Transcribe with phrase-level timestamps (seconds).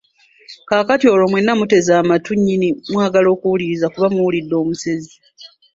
[0.69, 5.15] Kaakati olwo mwenna muteze amatu nnyini mwagala okuwuliriza kubanga muwulidde omusezi.